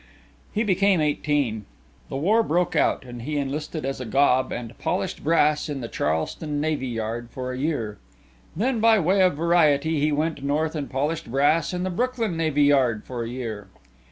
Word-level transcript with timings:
He 0.51 0.63
became 0.63 0.99
eighteen. 0.99 1.65
The 2.09 2.15
war 2.17 2.41
broke 2.41 2.75
out 2.75 3.05
and 3.05 3.21
he 3.21 3.37
enlisted 3.37 3.85
as 3.85 4.01
a 4.01 4.05
gob 4.05 4.51
and 4.51 4.75
polished 4.79 5.23
brass 5.23 5.69
in 5.69 5.81
the 5.81 5.87
Charleston 5.87 6.59
Navy 6.59 6.87
yard 6.87 7.29
for 7.29 7.51
a 7.51 7.57
year. 7.59 7.99
Then, 8.55 8.79
by 8.79 8.97
way 8.97 9.21
of 9.21 9.35
variety, 9.35 9.99
he 9.99 10.11
went 10.11 10.43
North 10.43 10.73
and 10.73 10.89
polished 10.89 11.29
brass 11.31 11.71
in 11.71 11.83
the 11.83 11.91
Brooklyn 11.91 12.35
Navy 12.35 12.63
yard 12.63 13.03
for 13.05 13.23
a 13.23 13.29
year. 13.29 13.67